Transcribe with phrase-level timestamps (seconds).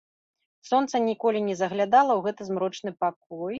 [0.69, 3.47] Сонца ніколі не заглядала ў гэты змрочны пакой.